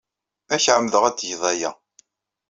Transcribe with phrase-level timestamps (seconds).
[0.53, 1.71] Ad ak-ɛemmdeɣ ad tgeḍ aya.